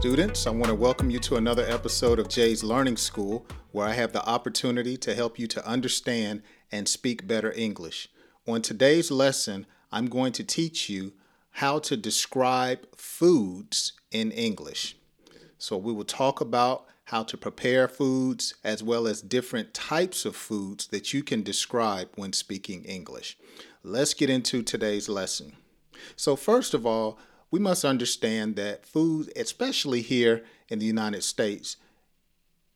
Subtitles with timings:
[0.00, 0.46] students.
[0.46, 4.14] I want to welcome you to another episode of Jay's Learning School, where I have
[4.14, 6.40] the opportunity to help you to understand
[6.72, 8.08] and speak better English.
[8.48, 11.12] On today's lesson, I'm going to teach you
[11.50, 14.96] how to describe foods in English.
[15.58, 20.34] So, we will talk about how to prepare foods as well as different types of
[20.34, 23.36] foods that you can describe when speaking English.
[23.84, 25.56] Let's get into today's lesson.
[26.16, 27.18] So, first of all,
[27.50, 31.76] we must understand that food, especially here in the United States,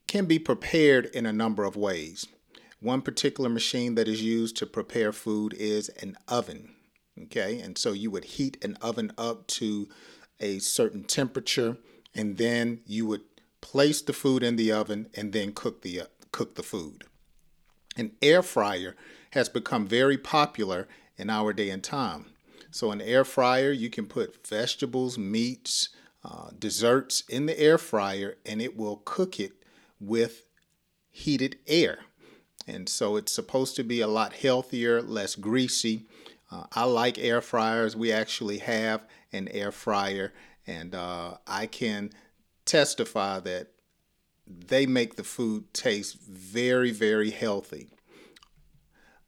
[0.06, 2.26] can be prepared in a number of ways.
[2.80, 6.74] One particular machine that is used to prepare food is an oven.
[7.22, 9.88] Okay, and so you would heat an oven up to
[10.40, 11.76] a certain temperature,
[12.14, 13.22] and then you would
[13.60, 17.04] place the food in the oven and then cook the uh, cook the food.
[17.96, 18.96] An air fryer
[19.30, 22.33] has become very popular in our day and time.
[22.74, 25.90] So, an air fryer, you can put vegetables, meats,
[26.24, 29.52] uh, desserts in the air fryer, and it will cook it
[30.00, 30.48] with
[31.12, 32.00] heated air.
[32.66, 36.06] And so, it's supposed to be a lot healthier, less greasy.
[36.50, 37.94] Uh, I like air fryers.
[37.94, 40.32] We actually have an air fryer,
[40.66, 42.10] and uh, I can
[42.64, 43.68] testify that
[44.48, 47.93] they make the food taste very, very healthy.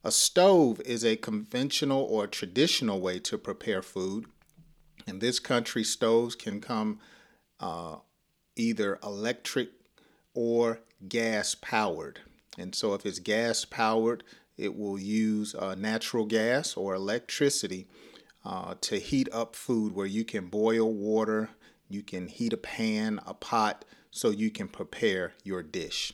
[0.06, 4.26] A stove is a conventional or traditional way to prepare food.
[5.04, 7.00] In this country, stoves can come
[7.58, 7.96] uh,
[8.54, 9.70] either electric
[10.32, 12.20] or gas powered.
[12.56, 14.22] And so, if it's gas powered,
[14.56, 17.88] it will use uh, natural gas or electricity
[18.44, 21.50] uh, to heat up food where you can boil water,
[21.88, 26.12] you can heat a pan, a pot, so you can prepare your dish.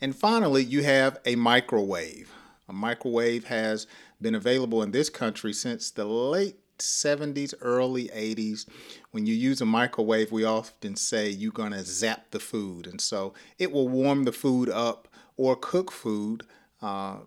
[0.00, 2.32] And finally, you have a microwave.
[2.68, 3.86] A microwave has
[4.20, 8.66] been available in this country since the late 70s, early 80s.
[9.10, 12.86] When you use a microwave, we often say you're going to zap the food.
[12.86, 16.44] And so it will warm the food up or cook food.
[16.80, 17.18] Uh,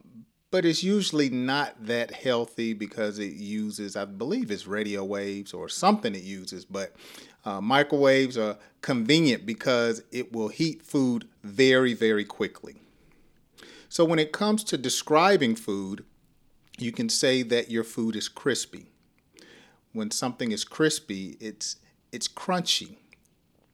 [0.51, 5.69] but it's usually not that healthy because it uses, I believe it's radio waves or
[5.69, 6.65] something it uses.
[6.65, 6.93] But
[7.45, 12.80] uh, microwaves are convenient because it will heat food very, very quickly.
[13.91, 16.05] So when it comes to describing food,
[16.77, 18.85] you can say that your food is crispy.
[19.91, 21.75] When something is crispy, it's
[22.09, 22.95] it's crunchy.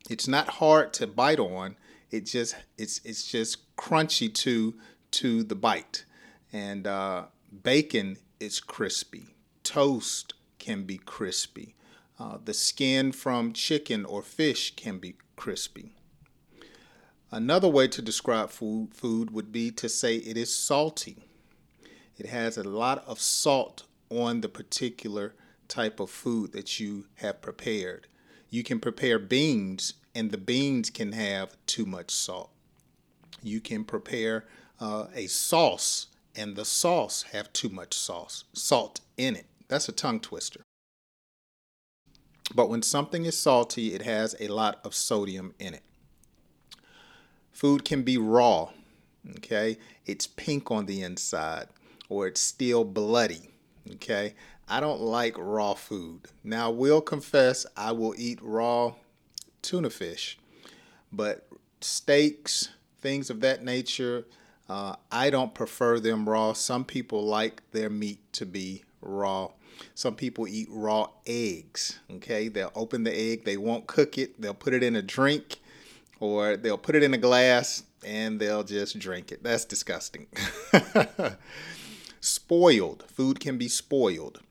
[0.09, 1.75] It's not hard to bite on.
[2.09, 4.73] It just it's it's just crunchy to
[5.11, 6.03] to the bite.
[6.51, 7.25] And uh,
[7.61, 9.35] bacon is crispy.
[9.61, 11.75] Toast can be crispy.
[12.17, 15.93] Uh, the skin from chicken or fish can be crispy.
[17.31, 21.17] Another way to describe food, food would be to say it is salty.
[22.17, 25.35] It has a lot of salt on the particular
[25.67, 28.07] type of food that you have prepared.
[28.49, 32.49] You can prepare beans, and the beans can have too much salt.
[33.43, 34.45] You can prepare
[34.79, 39.47] uh, a sauce, and the sauce have too much sauce, salt in it.
[39.67, 40.61] That's a tongue twister.
[42.55, 45.83] But when something is salty, it has a lot of sodium in it.
[47.57, 48.69] Food can be raw,
[49.37, 49.79] okay?
[50.05, 51.65] It's pink on the inside
[52.07, 53.49] or it's still bloody,
[53.93, 54.35] okay?
[54.69, 56.27] I don't like raw food.
[56.43, 58.93] Now, I will confess I will eat raw
[59.63, 60.37] tuna fish,
[61.11, 61.47] but
[61.81, 62.69] steaks,
[63.01, 64.27] things of that nature,
[64.69, 66.53] uh, I don't prefer them raw.
[66.53, 69.49] Some people like their meat to be raw.
[69.95, 71.97] Some people eat raw eggs.
[72.17, 75.57] Okay, they'll open the egg, they won't cook it, they'll put it in a drink,
[76.19, 79.43] or they'll put it in a glass and they'll just drink it.
[79.43, 80.27] That's disgusting.
[82.19, 83.05] spoiled.
[83.07, 84.41] Food can be spoiled,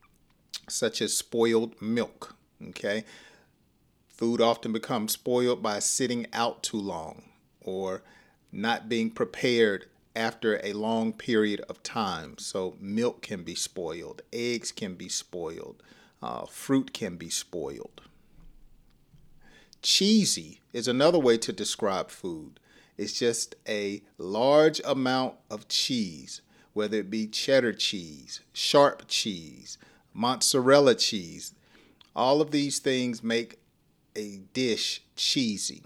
[0.67, 2.35] such as spoiled milk.
[2.69, 3.03] Okay.
[4.09, 7.23] Food often becomes spoiled by sitting out too long
[7.61, 8.01] or
[8.51, 9.85] not being prepared
[10.15, 12.35] after a long period of time.
[12.39, 15.83] So, milk can be spoiled, eggs can be spoiled,
[16.23, 18.01] uh, fruit can be spoiled.
[19.81, 22.59] Cheesy is another way to describe food.
[22.97, 26.41] It's just a large amount of cheese,
[26.73, 29.77] whether it be cheddar cheese, sharp cheese,
[30.13, 31.53] mozzarella cheese.
[32.15, 33.59] All of these things make
[34.15, 35.83] a dish cheesy.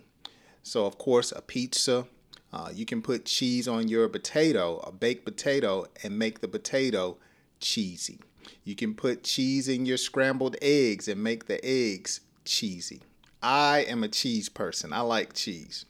[0.63, 2.07] So, of course, a pizza,
[2.53, 7.17] uh, you can put cheese on your potato, a baked potato, and make the potato
[7.59, 8.19] cheesy.
[8.63, 13.01] You can put cheese in your scrambled eggs and make the eggs cheesy.
[13.41, 14.93] I am a cheese person.
[14.93, 15.85] I like cheese.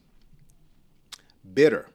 [1.54, 1.88] Bitter.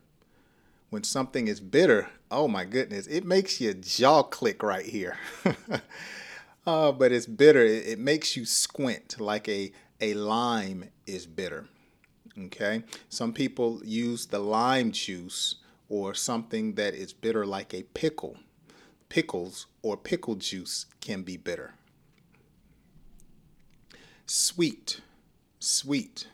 [0.91, 5.17] When something is bitter, oh my goodness, it makes your jaw click right here.
[6.67, 7.65] uh, but it's bitter.
[7.65, 11.67] It, it makes you squint like a a lime is bitter.
[12.39, 12.83] Okay?
[13.09, 15.57] Some people use the lime juice
[15.89, 18.37] or something that is bitter like a pickle.
[19.09, 21.75] Pickles or pickle juice can be bitter.
[24.27, 25.01] Sweet.
[25.67, 26.29] Sweet.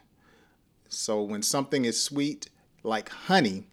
[0.90, 2.50] So when something is sweet,
[2.82, 3.64] like honey,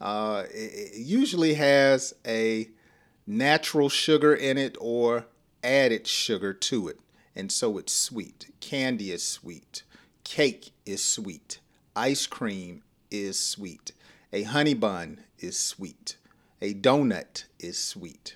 [0.00, 2.68] uh, it, it usually has a
[3.24, 5.26] natural sugar in it or
[5.62, 6.98] added sugar to it.
[7.36, 8.52] And so it's sweet.
[8.58, 9.84] Candy is sweet.
[10.24, 11.60] Cake is sweet.
[11.94, 13.92] Ice cream is sweet.
[14.32, 16.16] A honey bun is sweet.
[16.60, 18.34] A donut is sweet.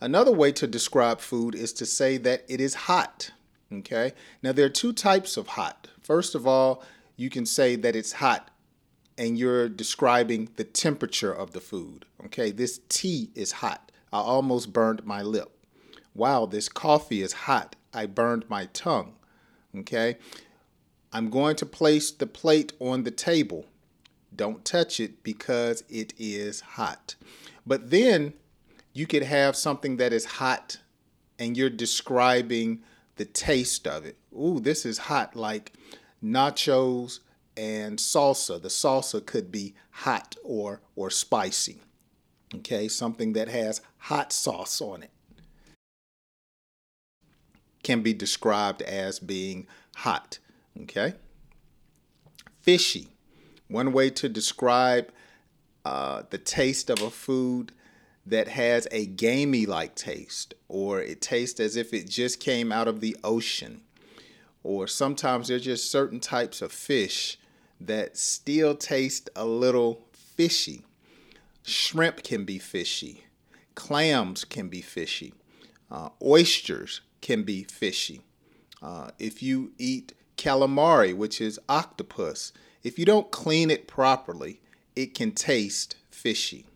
[0.00, 3.32] Another way to describe food is to say that it is hot.
[3.72, 4.12] Okay?
[4.42, 5.88] Now, there are two types of hot.
[6.02, 6.84] First of all,
[7.16, 8.50] you can say that it's hot
[9.18, 12.06] and you're describing the temperature of the food.
[12.24, 13.92] Okay, this tea is hot.
[14.12, 15.50] I almost burned my lip.
[16.14, 17.76] Wow, this coffee is hot.
[17.94, 19.14] I burned my tongue.
[19.76, 20.16] Okay,
[21.12, 23.66] I'm going to place the plate on the table.
[24.34, 27.14] Don't touch it because it is hot.
[27.66, 28.34] But then
[28.92, 30.78] you could have something that is hot
[31.38, 32.82] and you're describing
[33.16, 34.16] the taste of it.
[34.32, 35.72] Ooh, this is hot, like
[36.22, 37.20] nachos
[37.56, 38.60] and salsa.
[38.60, 41.80] The salsa could be hot or or spicy.
[42.54, 45.10] Okay, something that has hot sauce on it
[47.82, 49.66] can be described as being
[49.96, 50.38] hot.
[50.82, 51.14] Okay,
[52.60, 53.08] fishy.
[53.68, 55.10] One way to describe
[55.84, 57.72] uh, the taste of a food
[58.24, 62.88] that has a gamey like taste, or it tastes as if it just came out
[62.88, 63.82] of the ocean,
[64.62, 67.38] or sometimes there's just certain types of fish
[67.80, 70.82] that still taste a little fishy.
[71.64, 73.24] Shrimp can be fishy,
[73.74, 75.34] clams can be fishy,
[75.90, 78.20] uh, oysters can be fishy.
[78.80, 82.52] Uh, if you eat calamari, which is octopus,
[82.82, 84.60] if you don't clean it properly,
[84.96, 86.66] it can taste fishy.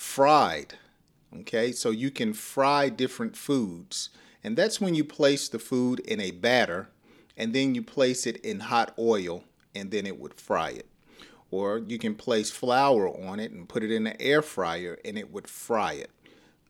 [0.00, 0.74] Fried,
[1.40, 4.08] okay, so you can fry different foods,
[4.42, 6.88] and that's when you place the food in a batter
[7.36, 9.44] and then you place it in hot oil
[9.74, 10.86] and then it would fry it.
[11.50, 15.18] Or you can place flour on it and put it in an air fryer and
[15.18, 16.10] it would fry it.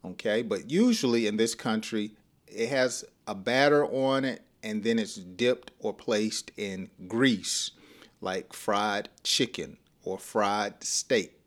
[0.05, 2.17] Okay, but usually in this country,
[2.49, 7.71] it has a batter on it and then it's dipped or placed in grease,
[8.21, 11.41] like fried chicken or fried steak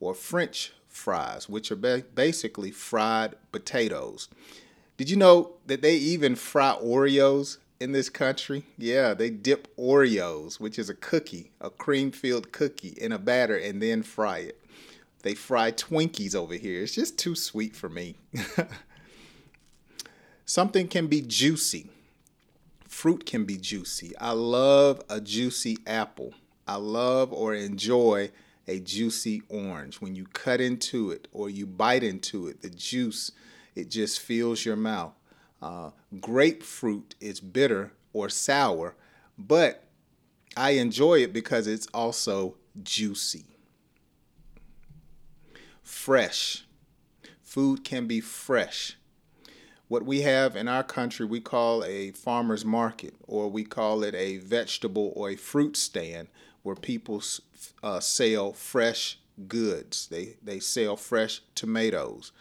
[0.00, 4.28] or French fries, which are basically fried potatoes.
[4.96, 10.58] Did you know that they even fry Oreos in this country, yeah, they dip Oreos,
[10.58, 14.60] which is a cookie, a cream filled cookie, in a batter and then fry it.
[15.22, 16.82] They fry Twinkies over here.
[16.82, 18.16] It's just too sweet for me.
[20.44, 21.90] Something can be juicy.
[22.88, 24.16] Fruit can be juicy.
[24.18, 26.34] I love a juicy apple.
[26.66, 28.30] I love or enjoy
[28.68, 30.00] a juicy orange.
[30.00, 33.32] When you cut into it or you bite into it, the juice,
[33.74, 35.14] it just fills your mouth.
[35.60, 38.94] Uh, grapefruit is bitter or sour,
[39.36, 39.84] but
[40.56, 43.46] I enjoy it because it's also juicy.
[45.82, 46.64] Fresh.
[47.42, 48.96] Food can be fresh.
[49.88, 54.14] What we have in our country, we call a farmer's market, or we call it
[54.14, 56.28] a vegetable or a fruit stand
[56.62, 57.22] where people
[57.82, 60.08] uh, sell fresh goods.
[60.08, 62.32] They, they sell fresh tomatoes,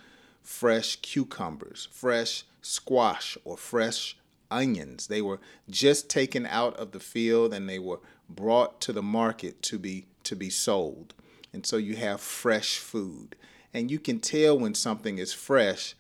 [0.42, 4.18] fresh cucumbers, fresh squash or fresh
[4.50, 5.08] onions.
[5.08, 9.62] They were just taken out of the field and they were brought to the market
[9.64, 11.14] to be to be sold.
[11.54, 13.38] And so you have fresh food.
[13.74, 15.96] And you can tell when something is fresh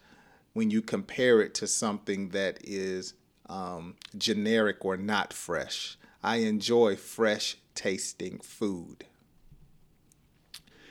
[0.57, 3.13] when you compare it to something that is
[3.47, 5.97] um, generic or not fresh.
[6.23, 9.05] I enjoy fresh tasting food.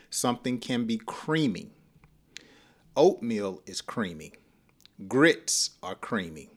[0.09, 1.71] Something can be creamy.
[2.95, 4.31] Oatmeal is creamy.
[5.07, 6.49] Grits are creamy.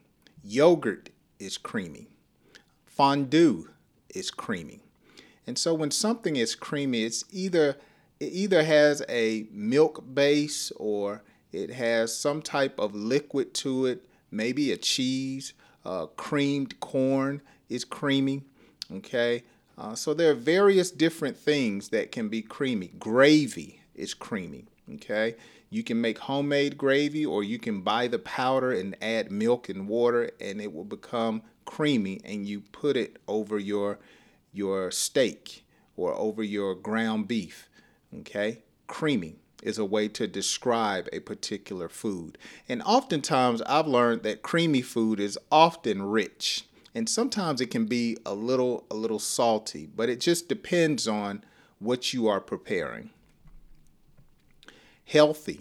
[0.42, 2.06] Yogurt is creamy.
[2.86, 3.68] Fondue
[4.14, 4.80] is creamy.
[5.46, 7.76] And so when something is creamy, it's either
[8.20, 14.06] it either has a milk base or it has some type of liquid to it,
[14.30, 18.44] maybe a cheese, uh, creamed corn is creamy.
[18.92, 19.42] Okay,
[19.80, 22.88] uh, so there are various different things that can be creamy.
[22.98, 24.66] Gravy is creamy.
[24.94, 25.36] Okay,
[25.70, 29.88] you can make homemade gravy or you can buy the powder and add milk and
[29.88, 33.98] water and it will become creamy and you put it over your
[34.52, 35.64] your steak
[35.96, 37.68] or over your ground beef.
[38.20, 38.62] Okay?
[38.86, 39.36] Creamy.
[39.62, 42.38] is a way to describe a particular food.
[42.68, 46.64] And oftentimes I've learned that creamy food is often rich.
[46.94, 51.44] And sometimes it can be a little a little salty, but it just depends on
[51.78, 53.10] what you are preparing.
[55.04, 55.60] Healthy.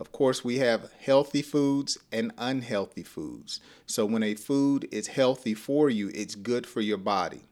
[0.00, 3.60] Of course, we have healthy foods and unhealthy foods.
[3.86, 7.42] So when a food is healthy for you, it's good for your body.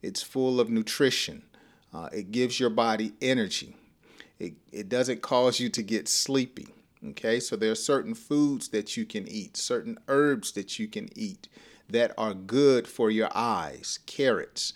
[0.00, 1.42] It's full of nutrition.
[1.92, 3.76] Uh, it gives your body energy.
[4.38, 6.68] It, it doesn't cause you to get sleepy.
[7.10, 11.08] Okay, so there are certain foods that you can eat, certain herbs that you can
[11.16, 11.48] eat
[11.92, 14.72] that are good for your eyes, carrots,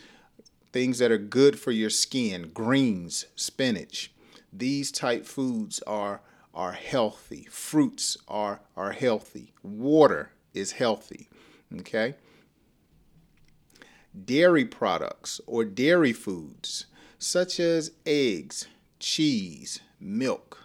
[0.73, 4.13] things that are good for your skin, greens, spinach.
[4.53, 6.21] These type foods are
[6.53, 7.49] are healthy.
[7.51, 9.53] Fruits are are healthy.
[9.63, 11.29] Water is healthy.
[11.81, 12.15] Okay?
[14.25, 16.87] Dairy products or dairy foods
[17.19, 18.69] such as eggs,
[19.01, 20.65] cheese, milk.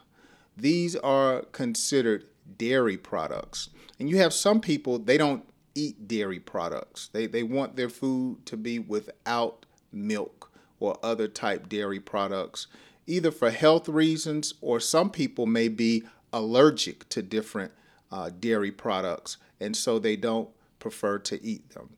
[0.56, 2.26] These are considered
[2.58, 3.70] dairy products.
[3.98, 5.49] And you have some people, they don't
[5.80, 7.10] eat dairy products.
[7.14, 12.68] They, they want their food to be without milk or other type dairy products,
[13.08, 17.72] either for health reasons or some people may be allergic to different
[18.12, 19.38] uh, dairy products.
[19.60, 21.90] And so they don't prefer to eat them.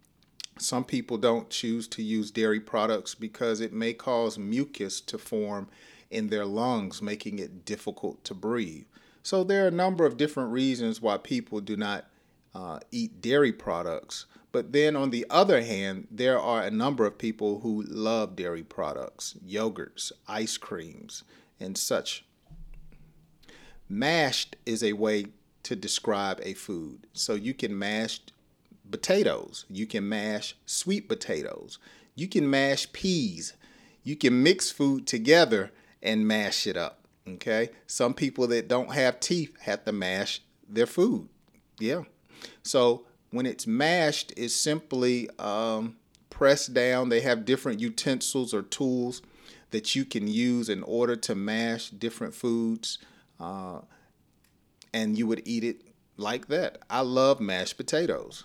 [0.57, 5.67] Some people don't choose to use dairy products because it may cause mucus to form
[6.11, 8.85] in their lungs, making it difficult to breathe.
[9.23, 12.05] So there are a number of different reasons why people do not
[12.53, 14.25] uh, eat dairy products.
[14.51, 18.63] But then on the other hand, there are a number of people who love dairy
[18.63, 21.23] products, yogurts, ice creams,
[21.59, 22.25] and such.
[23.87, 25.27] Mashed is a way
[25.63, 27.07] to describe a food.
[27.13, 28.19] So you can mash
[28.89, 29.65] potatoes.
[29.69, 31.77] You can mash sweet potatoes.
[32.15, 33.53] You can mash peas.
[34.03, 37.05] You can mix food together and mash it up.
[37.27, 37.69] Okay.
[37.87, 41.29] Some people that don't have teeth have to mash their food.
[41.79, 42.03] Yeah.
[42.63, 45.95] So when it's mashed, it's simply um,
[46.29, 47.09] pressed down.
[47.09, 49.21] They have different utensils or tools
[49.71, 52.97] that you can use in order to mash different foods.
[53.39, 53.81] Uh,
[54.93, 55.81] and you would eat it
[56.17, 56.79] like that.
[56.89, 58.43] I love mashed potatoes.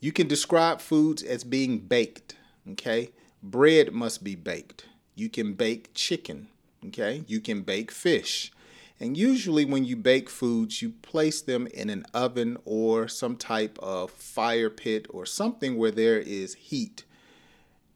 [0.00, 2.36] You can describe foods as being baked,
[2.72, 3.10] okay?
[3.42, 4.86] Bread must be baked.
[5.14, 6.48] You can bake chicken,
[6.86, 7.24] okay?
[7.26, 8.52] You can bake fish.
[8.98, 13.78] And usually, when you bake foods, you place them in an oven or some type
[13.80, 17.04] of fire pit or something where there is heat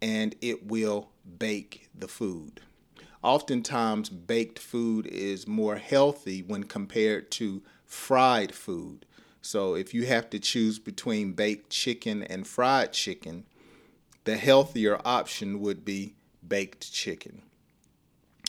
[0.03, 2.61] and it will bake the food.
[3.23, 9.05] Oftentimes, baked food is more healthy when compared to fried food.
[9.43, 13.45] So if you have to choose between baked chicken and fried chicken,
[14.25, 16.15] the healthier option would be
[16.47, 17.43] baked chicken.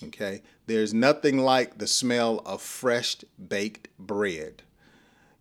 [0.03, 0.41] Okay?
[0.67, 3.17] There's nothing like the smell of fresh
[3.48, 4.63] baked bread.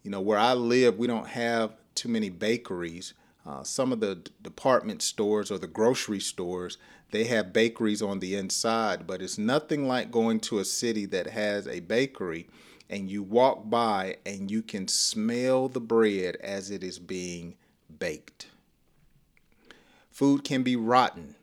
[0.03, 3.15] You know, where I live, we don't have too many bakeries.
[3.47, 6.79] Uh, some of the d- department stores or the grocery stores,
[7.11, 11.27] they have bakeries on the inside, but it's nothing like going to a city that
[11.29, 12.49] has a bakery
[12.89, 17.55] and you walk by and you can smell the bread as it is being
[17.99, 18.49] baked.
[20.11, 21.37] Food can be rotten.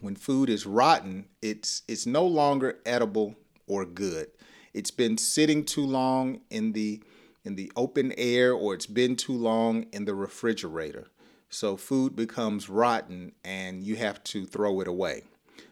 [0.00, 3.34] When food is rotten, it's it's no longer edible
[3.66, 4.28] or good.
[4.74, 7.02] It's been sitting too long in the
[7.44, 11.06] in the open air or it's been too long in the refrigerator.
[11.48, 15.22] So food becomes rotten and you have to throw it away.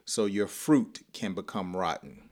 [0.04, 2.22] So your fruit can become rotten.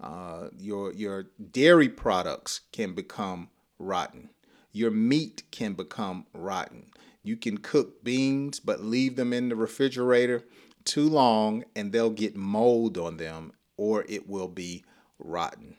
[0.00, 4.30] Uh, your your dairy products can become rotten.
[4.72, 6.90] Your meat can become rotten.
[7.22, 10.44] You can cook beans but leave them in the refrigerator
[10.84, 14.84] too long and they'll get mold on them or it will be
[15.18, 15.76] rotten.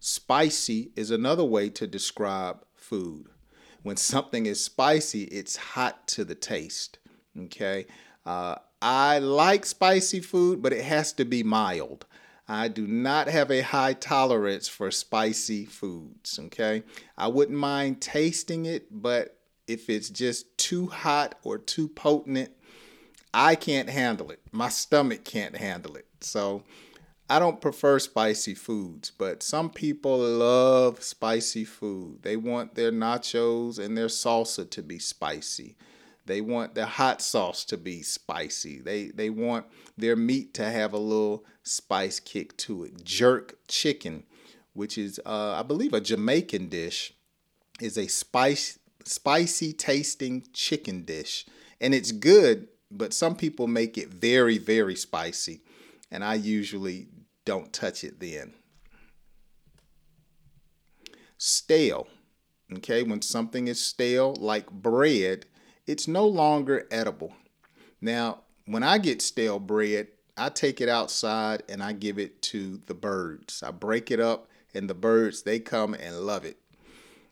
[0.00, 3.26] Spicy is another way to describe food.
[3.82, 6.98] When something is spicy, it's hot to the taste.
[7.38, 7.86] Okay.
[8.24, 12.06] Uh, I like spicy food, but it has to be mild.
[12.48, 16.82] I do not have a high tolerance for spicy foods, okay?
[17.16, 22.50] I wouldn't mind tasting it, but if it's just too hot or too potent,
[23.32, 24.40] I can't handle it.
[24.52, 26.06] My stomach can't handle it.
[26.20, 26.64] So
[27.30, 32.22] I don't prefer spicy foods, but some people love spicy food.
[32.22, 35.76] They want their nachos and their salsa to be spicy.
[36.24, 38.80] They want their hot sauce to be spicy.
[38.80, 39.66] They they want
[39.96, 43.04] their meat to have a little spice kick to it.
[43.04, 44.24] Jerk chicken,
[44.74, 47.14] which is uh, I believe a Jamaican dish,
[47.80, 51.46] is a spice spicy tasting chicken dish,
[51.80, 52.68] and it's good.
[52.90, 55.60] But some people make it very very spicy,
[56.10, 57.08] and I usually
[57.44, 58.54] don't touch it then.
[61.36, 62.08] Stale.
[62.76, 65.46] Okay, when something is stale, like bread,
[65.86, 67.32] it's no longer edible.
[68.00, 72.80] Now, when I get stale bread, I take it outside and I give it to
[72.86, 73.62] the birds.
[73.62, 76.58] I break it up, and the birds, they come and love it.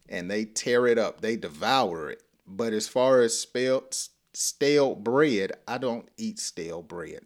[0.08, 2.22] And they tear it up, they devour it.
[2.46, 7.20] But as far as stale, stale bread, I don't eat stale bread.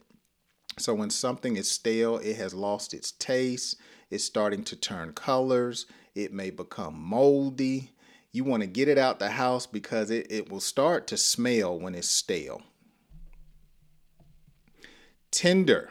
[0.78, 3.76] So when something is stale, it has lost its taste,
[4.10, 7.90] it's starting to turn colors, it may become moldy.
[8.30, 11.80] You want to get it out the house because it, it will start to smell
[11.80, 12.62] when it's stale.
[15.32, 15.90] Tender.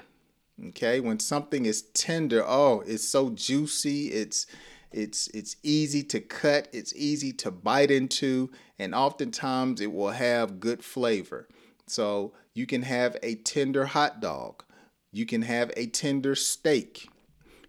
[0.70, 4.48] Okay, when something is tender, oh, it's so juicy, it's
[4.92, 10.60] it's it's easy to cut, it's easy to bite into, and oftentimes it will have
[10.60, 11.48] good flavor.
[11.88, 14.64] So you can have a tender hot dog,
[15.12, 17.10] you can have a tender steak,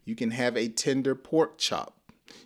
[0.04, 1.96] you can have a tender pork chop.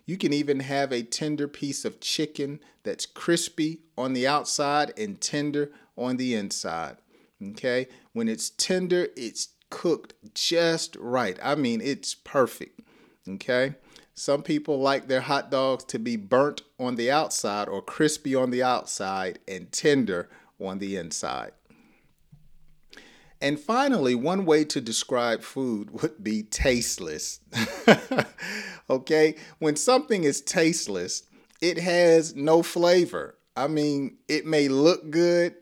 [0.07, 5.21] You can even have a tender piece of chicken that's crispy on the outside and
[5.21, 6.97] tender on the inside.
[7.43, 7.88] Okay?
[8.12, 11.38] When it's tender, it's cooked just right.
[11.43, 12.81] I mean, it's perfect.
[13.28, 13.75] Okay?
[14.14, 18.50] Some people like their hot dogs to be burnt on the outside or crispy on
[18.50, 20.30] the outside and tender
[20.61, 21.50] on the inside.
[23.40, 27.40] And finally, one way to describe food would be tasteless.
[28.90, 29.35] okay?
[29.59, 31.25] When something is tasteless,
[31.61, 33.37] it has no flavor.
[33.56, 35.56] I mean, it may look good,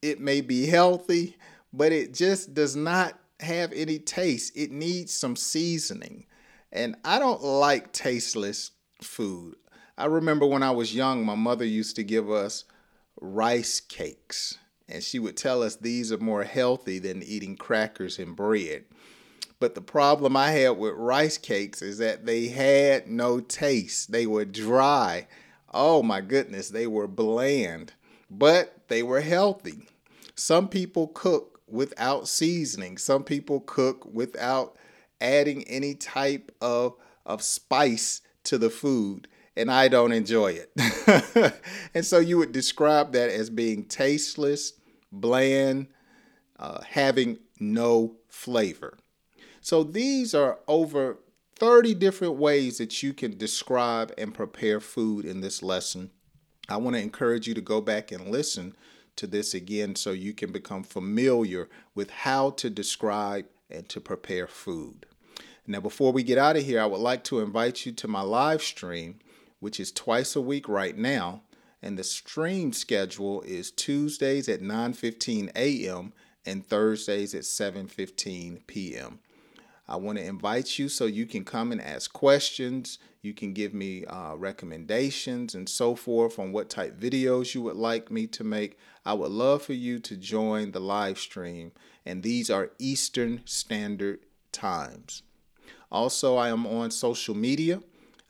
[0.00, 1.36] it may be healthy,
[1.72, 4.56] but it just does not have any taste.
[4.56, 6.24] It needs some seasoning.
[6.76, 9.56] And I don't like tasteless food.
[9.96, 12.64] I remember when I was young, my mother used to give us
[13.18, 14.58] rice cakes.
[14.86, 18.84] And she would tell us these are more healthy than eating crackers and bread.
[19.58, 24.12] But the problem I had with rice cakes is that they had no taste.
[24.12, 25.28] They were dry.
[25.72, 27.94] Oh my goodness, they were bland,
[28.30, 29.88] but they were healthy.
[30.34, 34.76] Some people cook without seasoning, some people cook without
[35.20, 41.60] adding any type of, of spice to the food, and I don't enjoy it.
[41.94, 44.74] and so you would describe that as being tasteless,
[45.10, 45.88] bland,
[46.58, 48.98] uh, having no flavor.
[49.60, 51.18] So these are over
[51.58, 56.10] 30 different ways that you can describe and prepare food in this lesson.
[56.68, 58.74] I want to encourage you to go back and listen
[59.16, 64.46] to this again so you can become familiar with how to describe and to prepare
[64.46, 65.06] food.
[65.66, 68.20] Now, before we get out of here, I would like to invite you to my
[68.20, 69.18] live stream,
[69.58, 71.42] which is twice a week right now.
[71.82, 76.12] And the stream schedule is Tuesdays at 9:15 a.m.
[76.44, 79.18] and Thursdays at 7:15 p.m.
[79.88, 82.98] I want to invite you so you can come and ask questions.
[83.22, 87.76] You can give me uh, recommendations and so forth on what type videos you would
[87.76, 88.78] like me to make.
[89.06, 91.70] I would love for you to join the live stream,
[92.04, 94.18] and these are Eastern Standard
[94.50, 95.22] Times.
[95.92, 97.80] Also, I am on social media.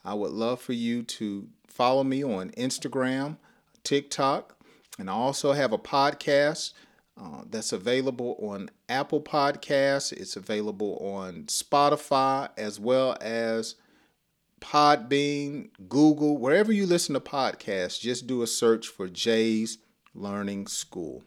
[0.04, 3.38] I would love for you to follow me on Instagram,
[3.84, 4.54] TikTok,
[4.98, 6.74] and I also have a podcast
[7.18, 10.12] uh, that's available on Apple Podcasts.
[10.12, 13.76] It's available on Spotify as well as
[14.60, 17.98] Podbean, Google, wherever you listen to podcasts.
[17.98, 19.78] Just do a search for Jay's
[20.16, 21.22] Learning School.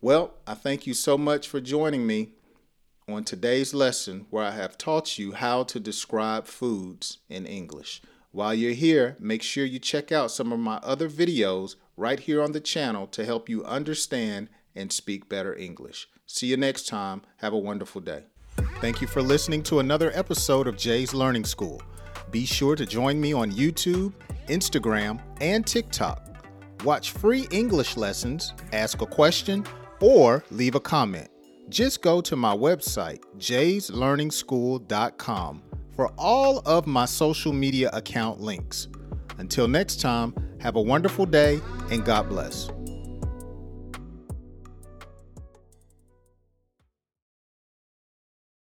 [0.00, 2.32] Well, I thank you so much for joining me
[3.08, 8.02] on today's lesson where I have taught you how to describe foods in English.
[8.32, 12.42] While you're here, make sure you check out some of my other videos right here
[12.42, 16.08] on the channel to help you understand and speak better English.
[16.26, 17.22] See you next time.
[17.38, 18.24] Have a wonderful day.
[18.80, 21.82] Thank you for listening to another episode of Jay's Learning School.
[22.30, 24.12] Be sure to join me on YouTube,
[24.48, 26.29] Instagram, and TikTok.
[26.84, 29.66] Watch free English lessons, ask a question,
[30.00, 31.28] or leave a comment.
[31.68, 35.62] Just go to my website, jayslearningschool.com,
[35.94, 38.88] for all of my social media account links.
[39.38, 42.70] Until next time, have a wonderful day and God bless.